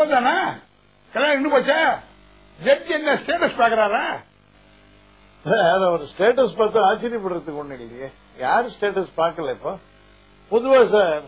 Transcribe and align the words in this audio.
அவ்வளவுதானே 0.00 0.36
கல்யாணம் 1.12 1.36
இன்னும் 1.38 1.54
போச்சா? 1.54 1.78
ஜட்ஜி 2.58 2.92
என்ன 2.98 3.14
ஸ்டேட்டஸ் 3.22 3.60
பாக்குறாரா 3.60 4.04
அது 5.74 5.84
ஒரு 5.96 6.04
ஸ்டேட்டஸ் 6.12 6.56
பார்த்து 6.58 6.78
ஆச்சரியப்படுறதுக்கு 6.88 7.60
ஒண்ணு 7.62 7.76
இல்லையே. 7.80 8.08
யாரு 8.38 8.66
ஸ்டேட்டஸ் 8.74 9.12
பார்க்கல 9.20 9.54
இப்போ? 9.56 9.72
பொதுவா 10.50 10.80
சார் 10.94 11.22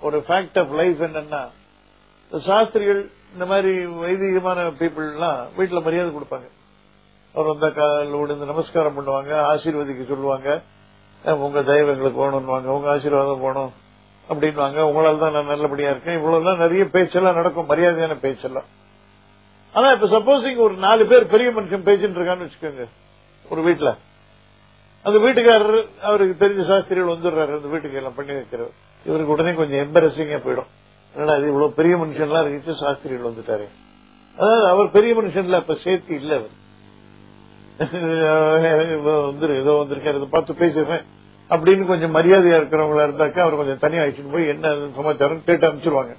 ஒரு 0.00 0.18
ஃபேக்ட் 0.28 0.58
ஆஃப் 0.62 0.72
லைஃப் 0.80 1.00
என்னன்னா 1.08 1.42
சாஸ்திரிகள் 2.32 3.00
இந்த 3.34 3.44
மாதிரி 3.52 3.72
வைதிகமான 4.02 4.60
பீப்புள் 4.80 5.06
எல்லாம் 5.14 5.40
வீட்டுல 5.58 5.80
மரியாதை 5.86 6.10
கொடுப்பாங்க. 6.14 6.48
அவர் 7.34 7.50
வந்தா 7.52 7.68
கால 7.78 8.18
விழுந்து 8.22 8.50
நமஸ்காரம் 8.52 8.96
பண்ணுவாங்க 8.98 9.32
ஆசீர்வதிக்க 9.52 10.02
சொல்லுவாங்க. 10.12 10.48
உங்க 11.44 11.58
தெய்வங்களுக்கு 11.70 11.92
எங்களுக்கு 11.94 12.22
வேணும்னுவாங்க 12.24 12.68
உங்க 12.76 12.88
ஆசீர்வாதம் 12.94 13.44
போகணும். 13.44 13.72
அப்படின்வாங்க 14.28 14.78
உங்களால 14.88 15.18
தான் 15.18 15.32
நான் 15.32 15.46
நல்லபடியா 15.46 15.90
இருக்கேன். 15.90 16.16
இவ்வளவுலாம் 16.16 16.56
நிறைய 16.56 16.84
பேச்செல்லாம் 16.88 17.34
நடக்கும். 17.34 17.68
மரியாதையான 17.68 18.18
பேச்செல்லாம். 18.20 18.64
ஆனா 19.72 19.90
இப்ப 19.90 20.06
சப்போசிங் 20.06 20.56
ஒரு 20.56 20.74
நாலு 20.74 21.06
பேர் 21.06 21.26
பெரிய 21.26 21.50
மனுஷன் 21.50 21.86
பேசிட்டு 21.88 22.18
இருக்கான்னு 22.18 22.48
வச்சுக்கோங்க. 22.48 22.88
ஒரு 23.50 23.62
வீட்டுல 23.62 23.96
அந்த 25.02 25.18
வீட்டுக்காரர் 25.18 25.86
அவருக்கு 26.02 26.48
தெரிஞ்ச 26.48 26.66
சாஸ்திரிகள் 26.66 27.16
வந்துடுறாரு. 27.16 27.56
அந்த 27.56 27.68
வீட்டுக்கு 27.68 27.96
எல்லாம் 27.96 28.14
பண்ணி 28.14 28.32
வைக்கிறவர் 28.32 28.74
இவருக்கு 29.06 29.32
உடனே 29.32 29.54
கொஞ்சம் 29.54 29.78
எம்பரசிங்கா 29.78 30.38
போயிடும். 30.46 30.70
என்னடா 31.14 31.36
இது 31.36 31.46
இவ்வளவு 31.46 31.72
பெரிய 31.72 31.96
மனுஷன் 31.96 32.20
எல்லாம் 32.20 32.46
இருந்துச்சு 32.46 32.72
சாஸ்திரிகள் 32.72 33.30
வந்துட்டாரு. 33.30 33.66
அதாவது 34.36 34.66
அவர் 34.66 34.90
பெரிய 34.90 35.14
மனுஷன்ல 35.14 35.52
அப்ப 35.52 35.74
சேர்த்து 35.74 36.14
இல்ல 36.14 36.34
அவர். 36.34 36.62
வந்துரு 39.04 39.54
ஏதோ 39.54 39.86
வந்திருக்காரு. 39.86 40.16
இதை 40.16 40.28
பார்த்து 40.30 40.54
பேசுவேன் 40.54 41.04
அப்படின்னு 41.50 41.84
கொஞ்சம் 41.86 42.14
மரியாதையா 42.14 42.58
இருக்கிறவங்களா 42.58 43.06
இருந்தாக்கா 43.06 43.40
அவர் 43.40 43.56
கொஞ்சம் 43.56 43.78
தனியா 43.78 44.02
அழைச்சிட்டு 44.02 44.30
போய் 44.30 44.48
என்ன 44.48 44.66
சமாச்சாரம் 44.96 45.44
கேட்டு 45.44 45.66
அனுப்பிச்சிருவாங்க. 45.66 46.14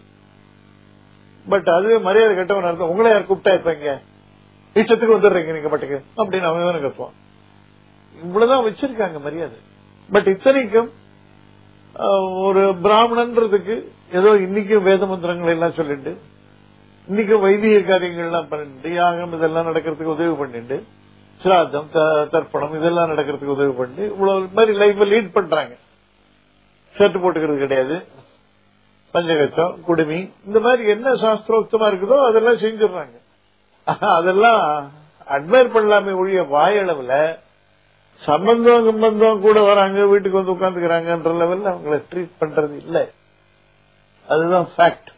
பட் 1.45 1.70
அதுவே 1.70 1.97
மரியாதை 1.99 2.33
கட்டவனா 2.35 2.70
இருந்தா 2.70 2.85
உங்களை 2.85 3.11
யார் 3.11 3.27
கூப்பிட்டா 3.27 3.53
இருப்பீங்க 3.55 3.89
இஷ்டத்துக்கு 4.75 5.16
வந்துடுறீங்க 5.16 5.52
நீங்க 5.53 5.69
பட்டுக்கு. 5.69 5.97
அப்படின்னு 6.17 6.47
அவன் 6.47 6.67
தானே 6.67 6.80
கத்துவான். 6.80 7.16
இவ்வளவுதான் 8.16 8.66
வச்சிருக்காங்க 8.66 9.19
மரியாதை. 9.22 9.58
பட் 10.09 10.27
இத்தனைக்கும் 10.27 10.89
ஆஹ், 11.95 12.31
ஒரு 12.39 12.61
பிராமணன்றதுக்கு 12.83 13.75
ஏதோ 14.11 14.30
இன்னைக்கும் 14.39 14.83
வேத 14.83 15.05
மந்திரங்கள் 15.05 15.53
எல்லாம் 15.53 15.73
சொல்லிட்டு 15.73 16.11
இன்னைக்கும் 17.07 17.39
வைதிக 17.39 17.78
காரியங்கள்லாம் 17.83 18.50
பண்ணிட்டு 18.50 18.89
யாகம் 18.94 19.33
இதெல்லாம் 19.33 19.67
நடக்கிறதுக்கு 19.67 20.16
உதவி 20.16 20.35
பண்ணிட்டு 20.35 20.78
சிராதம் 21.44 21.89
த- 21.91 22.25
தர்ப்பணம் 22.31 22.75
இதெல்லாம் 22.75 23.11
நடக்கிறதுக்கு 23.11 23.45
உதவி 23.45 23.72
பண்ணி 23.72 24.02
இவ்வளவு 24.02 24.47
மாதிரி 24.53 24.78
லைஃப் 24.78 25.02
லீட் 25.02 25.31
பண்றாங்க. 25.31 25.75
ஷர்ட் 26.97 27.17
போட்டுக்கிறது 27.17 27.58
கிடையாது. 27.58 28.08
பஞ்சகச்சம் 29.14 29.80
குடுமி 29.80 30.33
இந்த 30.45 30.59
மாதிரி 30.59 30.89
என்ன 30.89 31.13
சாஸ்திரோக்தமா 31.13 31.88
இருக்குதோ 31.88 32.25
அதெல்லாம் 32.25 32.58
செஞ்சிடுறாங்க. 32.58 33.17
அதெல்லாம் 34.00 34.91
அட்மையர் 35.30 35.75
பண்ணலாமே 35.75 36.16
ஒழிய 36.16 36.41
வாயளவுல 36.41 37.39
சம்பந்தம் 38.16 38.86
சம்பந்தம் 38.86 39.41
கூட 39.41 39.61
வராங்க 39.61 40.06
வீட்டுக்கு 40.06 40.44
வந்து 40.44 40.53
உட்காந்துக்கிறாங்கன்ற 40.53 41.36
லெவல்ல 41.36 41.73
அவங்கள 41.73 42.03
ட்ரீட் 42.11 42.31
பண்றது 42.41 42.75
இல்ல. 42.75 43.09
அதுதான் 44.28 44.67
ஃபேக்ட் 44.78 45.13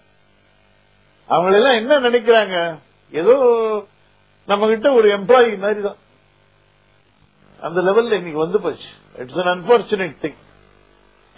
அவங்களெல்லாம் 1.29 1.75
என்ன 1.75 1.99
நினைக்கிறாங்க? 1.99 2.77
ஏதோ 3.11 3.35
நம்ம 4.45 4.67
கிட்ட 4.67 4.91
ஒரு 4.91 5.17
எம்ப்ளாயி 5.17 5.57
மாதிரி 5.57 5.81
தான். 5.81 5.95
அந்த 7.61 7.81
லெவல்ல 7.81 8.17
இன்னைக்கு 8.19 8.37
வந்து 8.37 8.61
போச்சு. 8.61 8.89
It's 9.17 9.35
an 9.35 9.51
unfortunate 9.53 10.15
thing 10.21 10.37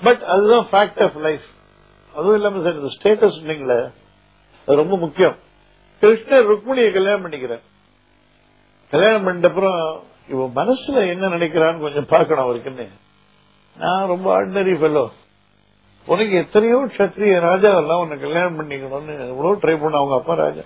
but 0.01 0.21
அதுதான் 0.23 0.67
ஃபேக்ட் 0.71 1.03
ஆஃப் 1.03 1.15
லைஃப் 1.15 1.41
அதுவும் 2.13 2.35
இல்லாம 2.35 2.63
சார் 2.63 2.79
இந்த 2.79 2.91
ஸ்டேட்டஸ் 2.97 3.39
இல்லைங்களே 3.41 3.79
அது 4.65 4.75
ரொம்ப 4.75 4.97
முக்கியம். 4.97 5.35
கிருஷ்ணர் 6.01 6.47
ருக்மிணியை 6.51 6.93
கல்யாணம் 6.93 7.23
பண்ணிக்கிறார். 7.25 7.61
கல்யாணம் 8.91 9.27
பண்ணிட்ட 9.27 9.45
அப்புறம் 9.45 10.01
இவ 10.29 10.47
மனசுல 10.55 11.07
என்ன 11.09 11.27
நினைக்கிறான்னு 11.27 11.79
கொஞ்சம் 11.79 12.05
பார்க்கணும் 12.05 12.45
அவருக்குன்னு. 12.45 12.87
நான் 13.77 14.07
ரொம்ப 14.07 14.27
ஆர்டினரி 14.37 14.75
ஃபெல்லோ 14.81 15.09
உனக்கு 16.05 16.35
எத்தனையோ 16.35 16.77
கத்திரிய 16.97 17.39
ராஜா 17.39 17.77
எல்லாம் 17.77 17.99
உன்னை 17.99 18.19
கல்யாணம் 18.19 18.59
பண்ணிக்கணும்னு 18.59 19.27
எவ்வளவு 19.27 19.55
ட்ரை 19.55 19.81
பண்ண 19.81 19.97
அவங்க 19.97 20.15
அப்பா 20.15 20.33
ராஜா. 20.33 20.61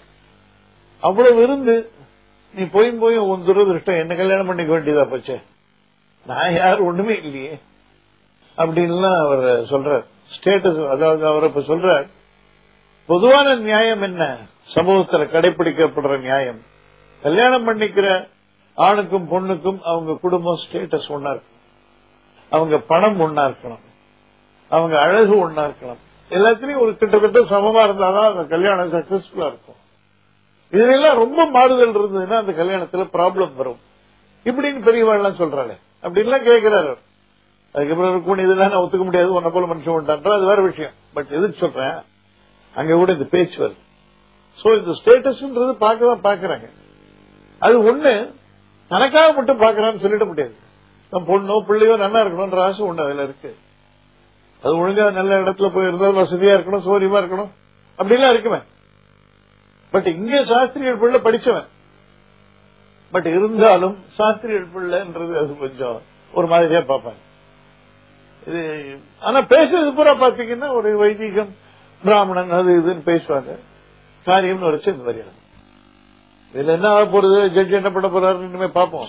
அவ்வளவு 1.00 1.44
இருந்து 1.44 1.92
நீ 2.56 2.64
போய் 2.64 2.92
போய் 2.92 3.18
உன் 3.18 3.48
துரதிருஷ்டம் 3.48 3.98
என்ன 3.98 4.16
கல்யாணம் 4.16 4.46
பண்ணிக்க 4.46 4.80
வேண்டியதா 4.80 5.06
போச்ச? 5.06 5.42
நான் 6.26 6.54
யார்? 6.54 6.80
ஒண்ணுமே 6.80 7.18
இல்லையே. 7.18 7.60
அப்படின்லாம் 8.58 9.18
அவர் 9.18 9.62
சொல்றார். 9.62 10.06
ஸ்டேட்டஸ் 10.38 10.90
அதாவது 10.90 11.28
அவர் 11.28 11.44
இப்ப 11.44 11.60
சொல்றார். 11.60 12.08
பொதுவான 13.06 13.56
நியாயம் 13.56 14.02
என்ன? 14.02 14.38
சமூகத்துல 14.74 15.26
கடைபிடிக்கப்படுற 15.26 16.20
நியாயம். 16.20 16.62
கல்யாணம் 17.22 17.68
பண்ணிக்கிற 17.68 18.28
ஆணுக்கும் 18.76 19.30
பொண்ணுக்கும் 19.30 19.82
அவங்க 19.82 20.18
குடும்பம் 20.22 20.60
ஸ்டேட்டஸ் 20.68 21.10
ஒன்னா 21.10 21.32
இருக்கணும். 21.32 21.78
அவங்க 22.50 22.78
பணம் 22.78 23.20
ஒன்னா 23.20 23.40
இருக்கணும். 23.40 23.80
அவங்க 24.70 25.00
அழகு 25.00 25.50
ஒன்னா 25.50 25.54
இருக்கணும். 25.54 25.98
எல்லாத்திலையும் 26.30 26.80
ஒரு 26.80 26.98
கிட்டத்தட்ட 26.98 27.40
சமமா 27.40 27.86
இருந்தாதான் 27.86 28.30
அந்த 28.30 28.44
கல்யாணம் 28.44 28.92
சக்சஸ்ஃபுல்லா 28.94 29.48
இருக்கும். 29.48 29.82
இதெல்லாம் 30.74 31.18
ரொம்ப 31.24 31.46
மாறுதல் 31.46 31.96
இருந்ததுன்னா 31.96 32.38
அந்த 32.42 32.52
கல்யாணத்துல 32.52 33.04
ப்ராப்ளம் 33.16 33.56
வரும். 33.56 33.80
இப்படின்னு 34.46 34.86
பெரியவாள்லாம் 34.88 35.40
சொல்றாளே. 35.42 35.76
அப்படின்லாம் 36.06 36.48
கேட்கிறாரு 36.50 36.94
அதுக்கப்புறம் 37.76 38.12
இருக்கும் 38.12 38.40
இதெல்லாம் 38.46 38.72
நான் 38.72 38.82
ஒத்துக்க 38.82 39.04
முடியாது 39.04 39.34
உன்ன 39.34 39.50
போல 39.50 39.66
மனுஷன் 39.74 39.98
உண்டான்ற 39.98 40.32
அது 40.34 40.46
வேற 40.46 40.62
விஷயம். 40.62 40.92
பட் 41.14 41.30
எதுக்கு 41.30 41.58
சொல்றேன்? 41.60 41.96
அங்க 42.76 42.96
கூட 42.96 43.12
இந்த 43.12 43.26
பேச்சு 43.26 43.58
வருது. 43.64 43.80
சோ 44.64 44.68
இந்த 44.78 44.92
ஸ்டேட்டஸ்ன்றது 45.00 45.74
பார்க்க 45.74 46.12
தான் 46.12 46.26
பாக்குறாங்க 46.28 46.68
அது 47.60 47.76
ஒண்ணு 47.84 48.14
தனக்காக 48.88 49.34
மட்டும் 49.34 49.62
பாக்குறான்னு 49.62 50.04
சொல்லிட 50.06 50.26
முடியாது. 50.26 50.56
நம்ம 51.12 51.26
பொண்ணோ 51.32 51.66
பிள்ளையோ 51.68 51.96
நல்லா 51.98 52.22
இருக்கணும்ன்ற 52.22 52.60
ஆசை 52.60 52.86
ஒண்ணு 52.86 53.06
அதுல 53.06 53.24
இருக்கு. 53.24 53.56
அது 54.64 54.74
ஒழுங்கா 54.78 55.12
நல்ல 55.12 55.42
இடத்துல 55.42 55.70
போய் 55.74 55.88
இருந்தால் 55.88 56.22
வசதியா 56.22 56.54
இருக்கணும் 56.58 56.86
சௌரியமா 56.88 57.20
இருக்கணும். 57.24 57.52
அப்படிலாம் 57.98 58.34
இருக்குமே. 58.36 58.60
பட் 59.94 60.08
இங்க 60.16 60.40
சாஸ்திரியர் 60.52 61.02
பிள்ளை 61.02 61.20
படிச்சவன். 61.28 61.68
பட் 63.14 63.28
இருந்தாலும் 63.36 63.96
சாஸ்திரியர் 64.18 64.72
பிள்ளைன்றது 64.76 65.34
அது 65.42 65.52
கொஞ்சம் 65.58 66.00
ஒரு 66.34 66.48
மாதிரியா 66.54 66.82
பார்ப்பாங்க. 66.92 67.22
இது 68.48 68.64
ஆனா 69.20 69.40
பேசுறது 69.54 69.92
பூரா 69.98 70.14
பாத்தீங்கன்னா 70.24 70.70
ஒரு 70.80 70.90
வைதிகம் 70.98 71.52
பிராமணன் 72.04 72.58
அது 72.60 72.72
இதுன்னு 72.82 73.08
பேசுவாங்க. 73.12 73.54
காரியம்னு 74.26 74.70
ஒரு 74.70 74.82
இந்த 74.86 75.06
மாதிரி 75.06 75.24
இதுல 76.54 76.74
என்ன 76.78 76.90
ஆக 76.96 77.06
போறது 77.14 77.38
ஜட்ஜ் 77.56 77.80
என்ன 77.82 77.92
பண்ண 77.96 78.08
போறாருன்னு 78.16 78.68
பார்ப்போம். 78.80 79.08